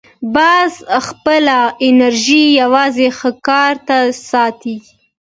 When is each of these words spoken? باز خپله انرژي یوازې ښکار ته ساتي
باز 0.35 0.73
خپله 1.07 1.57
انرژي 1.87 2.43
یوازې 2.61 3.07
ښکار 3.19 3.73
ته 3.87 3.97
ساتي 4.29 4.75